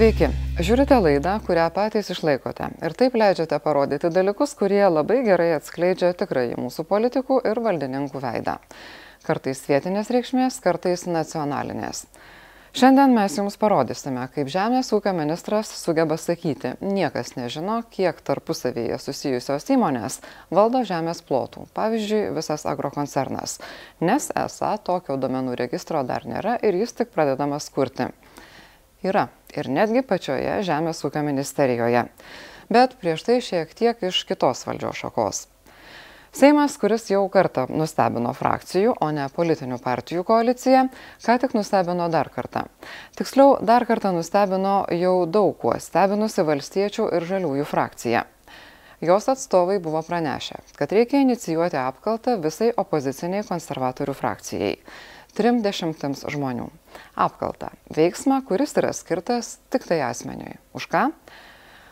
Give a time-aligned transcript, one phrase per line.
[0.00, 0.30] Sveiki,
[0.64, 6.46] žiūrite laidą, kurią patys išlaikote ir taip leidžiate parodyti dalykus, kurie labai gerai atskleidžia tikrai
[6.56, 8.54] mūsų politikų ir valdininkų veidą.
[9.26, 12.06] Kartais vietinės reikšmės, kartais nacionalinės.
[12.80, 19.68] Šiandien mes jums parodysime, kaip Žemės ūkio ministras sugeba sakyti, niekas nežino, kiek tarpusavyje susijusios
[19.76, 23.58] įmonės valdo žemės plotų, pavyzdžiui, visas agrokoncernas,
[24.00, 28.08] nes esą tokio domenų registro dar nėra ir jis tik pradedamas kurti.
[29.00, 32.04] Yra ir netgi pačioje Žemės ūkio ministerijoje.
[32.70, 35.46] Bet prieš tai šiek tiek iš kitos valdžios šakos.
[36.30, 40.84] Seimas, kuris jau kartą nustebino frakcijų, o ne politinių partijų koaliciją,
[41.24, 42.68] ką tik nustebino dar kartą.
[43.18, 48.22] Tiksliau, dar kartą nustebino jau daug kuo stebinusi valstiečių ir žaliųjų frakcija.
[49.02, 54.74] Jos atstovai buvo pranešę, kad reikia inicijuoti apkaltą visai opoziciniai konservatorių frakcijai.
[55.36, 56.68] Trim dešimtims žmonių.
[57.14, 57.70] Apkalta.
[57.94, 60.58] Veiksmą, kuris yra skirtas tik tai asmeniui.
[60.74, 61.08] Už ką?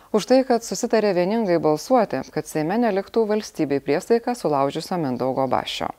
[0.08, 5.90] Už tai, kad susitarė vieningai balsuoti, kad Seime neliktų valstybei priestaiką sulaužiusio Mindaugo Bašio.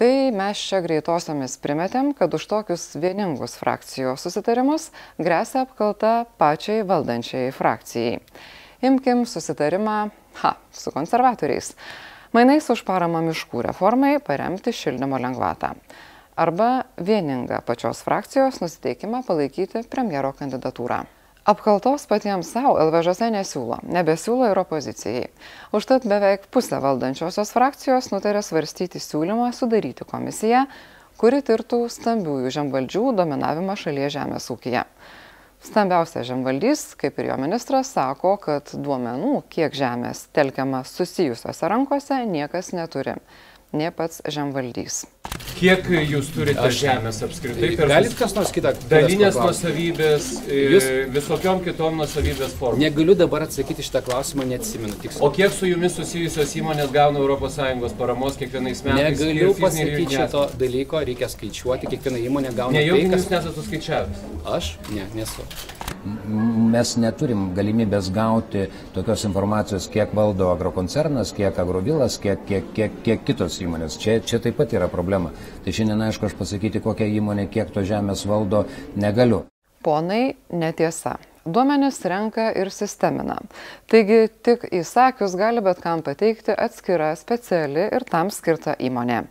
[0.00, 4.86] Tai mes čia greitosiomis primetėm, kad už tokius vieningus frakcijos susitarimus
[5.20, 8.22] grėsia apkalta pačiai valdančiai frakcijai.
[8.80, 9.96] Imkim susitarimą,
[10.40, 11.74] ha, su konservatoriais.
[12.32, 15.74] Mainais už paramą miškų reformai paremti šildymo lengvatą.
[16.36, 21.02] Arba vieningą pačios frakcijos nusiteikimą palaikyti premjero kandidatūrą.
[21.50, 25.30] Apkaltos patiems savo LVŽS nesiūlo, nebesiūlo ir opozicijai.
[25.74, 30.66] Užtat beveik pusė valdančiosios frakcijos nutarė svarstyti siūlymą sudaryti komisiją,
[31.20, 34.84] kuri tirtų stambiųjų žemvaldžių dominavimą šalies žemės ūkija.
[35.64, 42.72] Stambiausias žemvaldys, kaip ir jo ministras, sako, kad duomenų, kiek žemės telkiama susijusiose rankose, niekas
[42.76, 43.18] neturi
[43.72, 45.04] ne pats žemvaldys.
[45.56, 47.72] Kiek jūs turite Aš, žemės apskritai?
[47.78, 48.72] Galit kas nors kitą?
[48.90, 50.88] Dalinės nusavybės, jūs...
[51.16, 52.82] visokiom kitom nusavybės formom.
[52.82, 55.24] Negaliu dabar atsakyti šitą klausimą, neatsimenu tiksliai.
[55.26, 59.20] O kiek su jumis susijusios įmonės gauna ES paramos kiekvienais metais?
[59.20, 62.78] Negaliu pasakyti šito dalyko, reikia skaičiuoti, kiekviena įmonė gauna.
[62.78, 63.24] Ne, jau tai, kas...
[63.24, 64.26] jūs nesate suskaičiavęs.
[64.58, 64.74] Aš?
[64.94, 65.48] Ne, nesu
[66.04, 73.24] mes neturim galimybės gauti tokios informacijos, kiek valdo agrokoncernas, kiek agrovilas, kiek, kiek, kiek, kiek
[73.28, 73.98] kitos įmonės.
[74.00, 75.32] Čia, čia taip pat yra problema.
[75.64, 78.64] Tai šiandien aišku, aš pasakyti, kokią įmonę, kiek to žemės valdo,
[78.96, 79.44] negaliu.
[79.84, 81.16] Ponai, netiesa.
[81.44, 83.38] Duomenis renka ir sistemina.
[83.88, 89.22] Taigi tik įsakius gali bet kam pateikti atskira speciali ir tam skirta įmonė.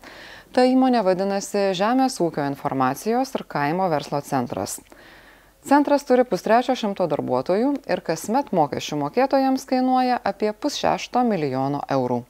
[0.49, 4.79] Ta įmonė vadinasi Žemės ūkio informacijos ir kaimo verslo centras.
[5.65, 12.23] Centras turi pustrečio šimto darbuotojų ir kasmet mokesčių mokėtojams kainuoja apie pusšešto milijono eurų.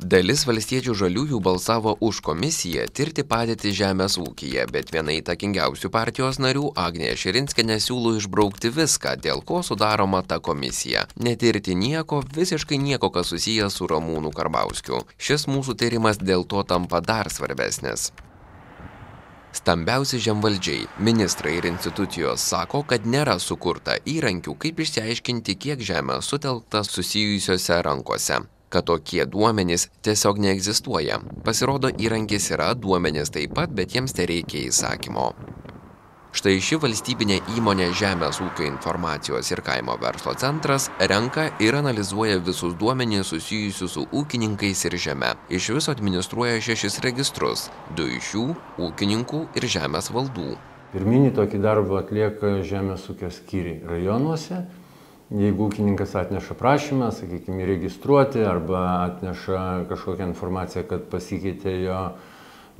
[0.00, 6.70] Dalis valstiečių žaliųjų balsavo už komisiją tirti padėtį žemės ūkyje, bet viena įtakingiausių partijos narių
[6.72, 11.04] Agnė Širinskinė siūlo išbraukti viską, dėl ko sudaroma ta komisija.
[11.20, 15.04] Netirti nieko, visiškai nieko, kas susijęs su Ramūnu Karbauskiu.
[15.20, 18.08] Šis mūsų tyrimas dėl to tampa dar svarbesnis.
[19.52, 26.84] Stambiausi žemvaldžiai, ministrai ir institucijos sako, kad nėra sukurta įrankių, kaip išsiaiškinti, kiek žemė sutelkta
[26.86, 28.40] susijusiose rankose
[28.70, 31.18] kad tokie duomenys tiesiog neegzistuoja.
[31.46, 35.32] Pasirodo, įrankis yra duomenys taip pat, bet jiems tereikia įsakymo.
[36.30, 42.76] Štai ši valstybinė įmonė Žemės ūkio informacijos ir kaimo verslo centras renka ir analizuoja visus
[42.78, 45.32] duomenys susijusius su ūkininkais ir žeme.
[45.50, 47.66] Iš viso administruoja šešis registrus,
[47.98, 48.46] du iš jų-
[48.86, 50.54] ūkininkų ir žemės valdų.
[50.94, 54.62] Pirminį tokį darbą atlieka žemės ūkio skyriai rajonuose.
[55.34, 62.00] Jeigu ūkininkas atneša prašymą, sakykime, įregistruoti arba atneša kažkokią informaciją, kad pasikeitė jo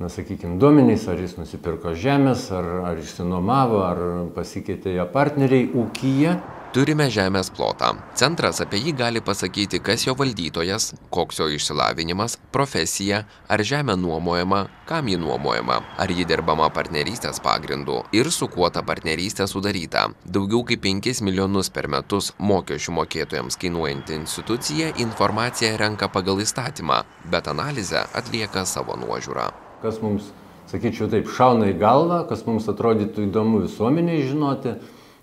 [0.01, 4.01] na sakykim duomenys ar jis nusipirko žemės ar ar išsinuomavo ar
[4.35, 6.39] pasikeitė jo partneriai ūkyje
[6.71, 7.89] Turime žemės plotą.
[8.15, 14.61] Centras apie jį gali pasakyti, kas jo valdytojas, koks jo išsilavinimas, profesija, ar žemė nuomojama,
[14.87, 20.05] kam ji nuomojama, ar ji dirbama partnerystės pagrindu ir su kuo ta partnerystė sudaryta.
[20.23, 27.01] Daugiau kaip 5 milijonus per metus mokesčių mokėtojams kainuojanti institucija informaciją renka pagal įstatymą,
[27.35, 29.49] bet analizę atlieka savo nuožiūrą
[29.83, 30.29] kas mums,
[30.71, 34.75] sakyčiau taip, šauna į galvą, kas mums atrodytų įdomu visuomeniai žinoti,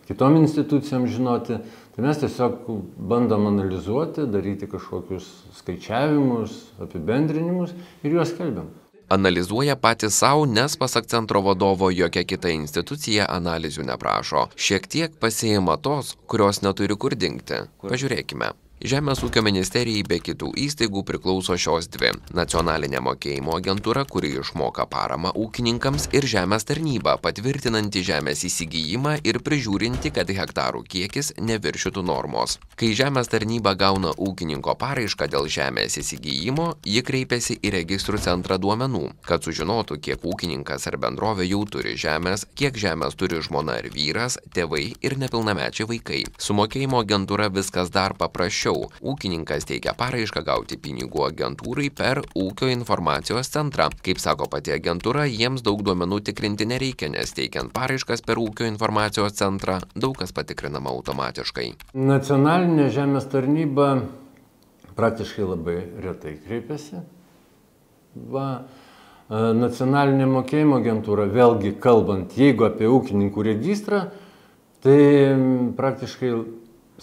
[0.08, 1.60] kitom institucijom žinoti,
[1.94, 2.66] tai mes tiesiog
[3.10, 5.30] bandom analizuoti, daryti kažkokius
[5.62, 8.68] skaičiavimus, apibendrinimus ir juos kelbiam
[9.08, 14.48] analizuoja patys sau, nes pasak centro vadovo jokia kita institucija analizių neprašo.
[14.56, 17.64] Šiek tiek pasiima tos, kurios neturi kur dingti.
[17.82, 18.52] Pažiūrėkime.
[18.78, 25.32] Žemės ūkio ministerijai be kitų įstaigų priklauso šios dvi- nacionalinė mokėjimo agentūra, kuri išmoka paramą
[25.34, 32.58] ūkininkams ir žemės tarnyba, patvirtinanti žemės įsigijimą ir prižiūrinti, kad hektarų kiekis neviršytų normos.
[32.76, 39.10] Kai žemės tarnyba gauna ūkininko paraišką dėl žemės įsigijimo, ji kreipiasi į registrų centrą duomenų,
[39.26, 44.38] kad sužinotų, kiek ūkininkas ar bendrovė jau turi žemės, kiek žemės turi žmona ar vyras,
[44.54, 46.24] tėvai ir nepilnamečiai vaikai.
[46.38, 48.88] Su mokėjimo agentūra viskas dar paprasčiau anksčiau.
[49.02, 53.90] Ūkininkas teikia paraišką gauti pinigų agentūrai per ūkio informacijos centrą.
[54.02, 59.32] Kaip sako pati agentūra jiems daug duomenų tikrinti nereikia nes teikiant paraiškas per ūkio informacijos
[59.38, 61.94] centrą daug kas patikrinama automatiškai.
[61.94, 64.02] Nacionalinė žemės tarnyba
[64.96, 67.02] praktiškai labai retai kreipiasi.
[68.18, 74.08] Va e, Nacionalinė mokėjimo agentūra, vėlgi kalbant, jeigu apie ūkininkų registrą,
[74.82, 74.98] tai
[75.78, 76.32] praktiškai,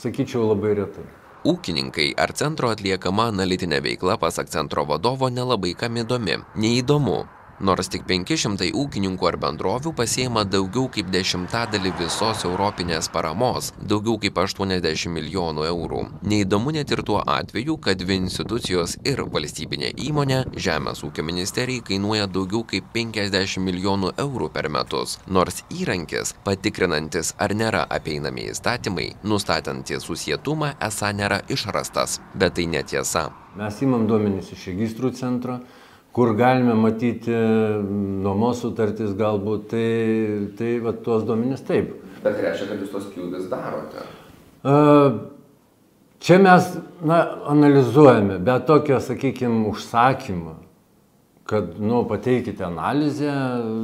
[0.02, 1.06] sakyčiau, labai retai
[1.46, 7.20] ūkininkai ar centro atliekama analitinė veikla pasak centro vadovo nelabai kam įdomi neįdomu
[7.60, 14.18] nors tik penki šimtai ūkininkų ar bendrovių pasiima daugiau kaip dešimtadalį visos europinės paramos daugiau
[14.22, 16.02] kaip aštuoniasdešim milijonų eurų.
[16.28, 22.28] Neįdomu net ir tuo atveju kad dvi institucijos ir valstybinė įmonė žemės ūkio ministerijai kainuoja
[22.28, 25.18] daugiau kaip penkiasdešim milijonų eurų per metus.
[25.28, 32.20] Nors įrankis patikrinantis ar nėra apeinami įstatymai nustatantys susietumą esą nėra išrastas.
[32.36, 33.30] Bet tai netiesa.
[33.56, 35.60] Mes imam duomenis iš registrų centro
[36.16, 37.36] kur galime matyti
[38.24, 39.88] nuomos sutartis galbūt, tai,
[40.56, 41.92] tai va, tuos duomenis taip.
[42.24, 44.06] Bet tai reiškia, kad jūs tos pjūvis darote?
[46.26, 46.70] Čia mes
[47.06, 47.20] na,
[47.52, 50.56] analizuojame, bet tokio, sakykime, užsakymą
[51.46, 53.32] kad, nu, pateikite analizę,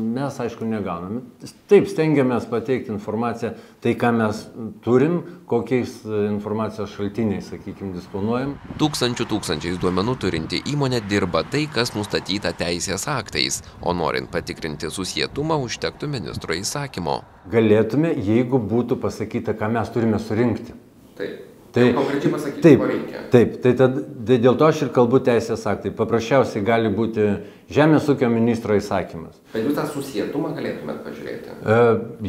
[0.01, 1.21] mes, aišku, negauname.
[1.69, 3.51] Taip, stengiamės pateikti informaciją,
[3.83, 4.39] tai ką mes
[4.81, 5.19] turim,
[5.49, 5.99] kokiais
[6.31, 8.55] informacijos šaltiniais, sakykime, disponuojam.
[8.81, 15.59] Tūkstančių tūkstančiais duomenų turinti įmonė dirba tai, kas nustatyta teisės aktais, o norint patikrinti susietumą,
[15.67, 17.21] užtektų ministro įsakymo.
[17.53, 20.73] Galėtume, jeigu būtų pasakyta, ką mes turime surinkti.
[21.21, 21.50] Taip.
[21.71, 23.19] Tai, konkrečiai pasakyti, taip, ko reikia.
[23.31, 25.93] Taip, tai, tad, tai dėl to aš ir kalbu teisės aktai.
[25.95, 27.27] Paprasčiausiai gali būti
[27.71, 29.37] Žemės ūkio ministro įsakymas.
[29.53, 31.53] Bet jūs tą susietumą galėtumėt pažiūrėti?
[31.63, 31.77] E,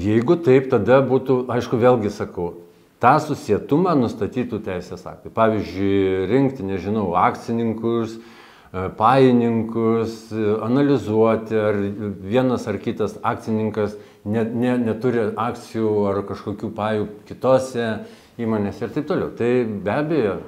[0.04, 2.52] jeigu taip, tada būtų, aišku, vėlgi sakau,
[3.02, 5.34] tą susietumą nustatytų teisės aktai.
[5.34, 8.14] Pavyzdžiui, rinkti, nežinau, akcininkus,
[8.70, 10.28] e, pajininkus,
[10.62, 11.82] analizuoti, ar
[12.22, 17.88] vienas ar kitas akcininkas ne, ne, neturi akcijų ar kažkokių pajų kitose
[18.40, 19.32] įmonės ir taip toliau.
[19.36, 19.50] Tai
[19.84, 20.38] be abejo.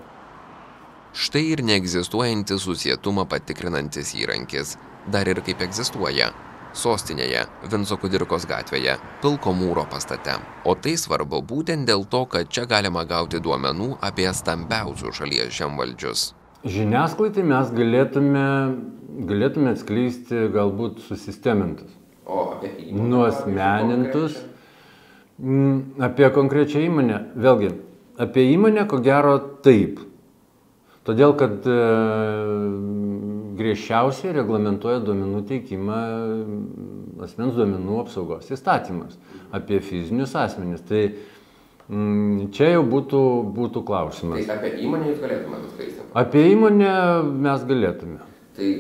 [1.15, 4.75] Štai ir neegzistuojantis susietumą patikrinantis įrankis.
[5.13, 6.33] Dar ir kaip egzistuoja.
[6.75, 10.35] Sostinėje, Vinco Kudirkos gatvėje, Pilko mūro pastate.
[10.67, 16.25] O tai svarbu būtent dėl to, kad čia galima gauti duomenų apie stambiausius šalies žemvaldžius.
[16.65, 18.47] Žiniasklaidai mes galėtume,
[19.29, 21.95] galėtume atskleisti galbūt susistemintus.
[22.27, 23.07] O apie įmonę.
[23.13, 24.41] Nuosmenintus.
[24.41, 24.54] Mm,
[25.39, 27.71] apie konkrečią įmonę, vėlgi,
[28.21, 30.01] apie įmonę ko gero taip.
[31.05, 31.79] Todėl, kad e,
[33.59, 35.99] griežčiausiai reglamentuoja duomenų teikimą
[37.27, 39.19] asmens duomenų apsaugos įstatymas
[39.55, 40.81] apie fizinius asmenis.
[40.89, 41.03] Tai
[41.91, 43.21] mm, čia jau būtų,
[43.59, 44.47] būtų klausimas.
[44.49, 46.09] Tai apie įmonę jūs galėtumėte atskleisti?
[46.25, 46.95] Apie įmonę
[47.45, 48.21] mes galėtume.
[48.57, 48.71] Tai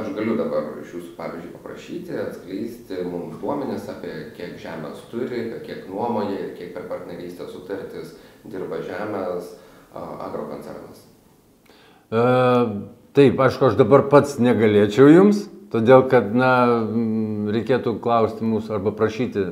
[0.00, 5.86] aš galiu dabar iš jūsų pavyzdžiui paprašyti atskleisti mums duomenis apie kiek žemės turi kiek
[5.90, 9.54] nuomoja ir kiek per partnerystės sutartis dirba žemės
[9.94, 11.04] agrokoncernas.
[12.10, 12.22] E,
[13.16, 16.50] taip aišku aš dabar pats negalėčiau jums todėl kad na
[17.54, 19.48] reikėtų klausti mūsų arba prašyti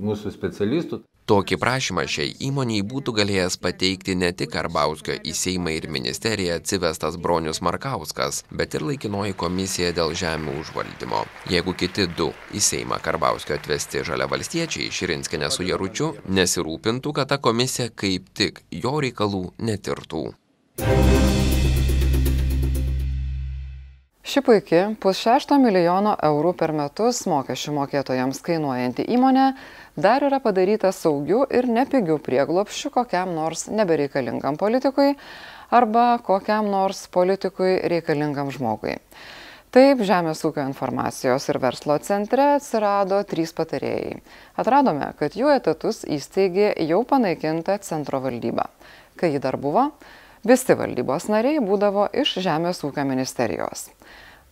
[0.00, 5.88] mūsų specialistų tokį prašymą šiai įmonei būtų galėjęs pateikti ne tik karbauskio į seimą ir
[5.92, 11.24] ministeriją atsivestas bronius markauskas bet ir laikinoji komisija dėl žemių užvaldymo.
[11.52, 17.90] Jeigu kiti du į seimą karbauskio atvesti žaliavalstiečiai širinskienė su jaručiu nesirūpintų kad ta komisija
[17.94, 20.28] kaip tik jo reikalų netirtų
[24.30, 29.46] Ši puikia pusšešto milijono eurų per metus mokesčių mokėtojams kainuojanti įmonė
[29.98, 35.16] dar yra padaryta saugiu ir nepigiu prieglopščiu kokiam nors nebereikalingam politikui
[35.74, 38.94] arba kokiam nors politikui reikalingam žmogui.
[39.74, 44.20] Taip, Žemės ūkio informacijos ir verslo centre atsirado trys patarėjai.
[44.62, 48.70] Atradome, kad jų etatus įsteigė jau panaikinta centro valdyba.
[49.18, 49.88] Kai ji dar buvo,
[50.44, 53.90] visi valdybos nariai būdavo iš Žemės ūkio ministerijos.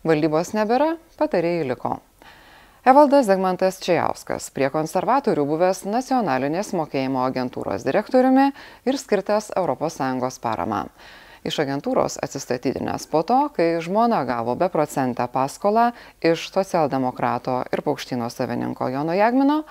[0.07, 1.99] Valdybos nebėra, patarėjai liko.
[2.89, 8.53] Evaldas Zegmantas Čiauskas, prie konservatorių buvęs nacionalinės mokėjimo agentūros direktoriumi
[8.89, 10.87] ir skirtas ES parama.
[11.45, 15.93] Iš agentūros atsistatydinęs po to, kai žmona gavo beprocentę paskolą
[16.23, 19.63] iš socialdemokrato ir paukštino savininko Jono Jagmino,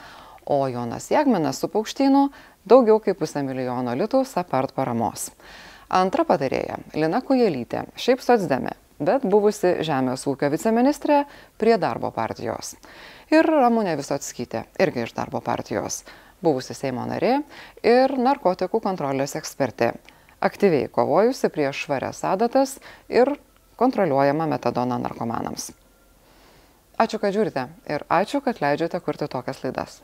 [0.45, 2.29] o Jonas Jagminas su paukštynu
[2.65, 5.31] daugiau kaip pusę milijono litų apart paramos.
[5.87, 11.21] Antra patarėja- Lina Kujelytė, šiaip socdemė, bet buvusi Žemės ūkio viceministrė
[11.57, 12.75] prie darbo partijos.
[13.31, 16.03] Ir Ramūnė Visotskytė, irgi iš darbo partijos,
[16.43, 17.41] buvusi Seimo narė
[17.83, 19.93] ir narkotikų kontrolės ekspertė,
[20.43, 23.37] aktyviai kovojusi prieš švarias adatas ir
[23.79, 25.71] kontroliuojama metadoną narkomanams.
[26.97, 30.01] Ačiū, kad žiūrite ir ačiū, kad leidžiate kurti tokias laidas.